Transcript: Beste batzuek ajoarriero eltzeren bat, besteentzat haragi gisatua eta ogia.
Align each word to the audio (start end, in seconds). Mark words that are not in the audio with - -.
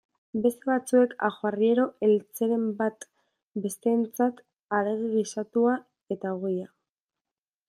Beste 0.43 0.69
batzuek 0.69 1.11
ajoarriero 1.27 1.85
eltzeren 2.07 2.65
bat, 2.81 3.07
besteentzat 3.67 4.43
haragi 4.79 5.15
gisatua 5.19 5.81
eta 6.19 6.37
ogia. 6.41 6.71